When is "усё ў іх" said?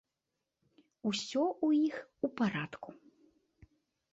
1.09-1.97